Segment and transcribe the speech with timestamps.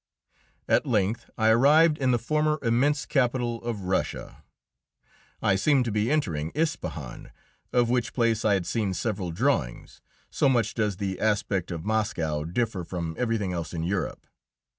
[0.67, 4.43] At length I arrived in the former immense capital of Russia.
[5.43, 7.29] I seemed to be entering Ispahan,
[7.71, 10.01] of which place I had seen several drawings,
[10.31, 14.25] so much does the aspect of Moscow differ from everything else in Europe.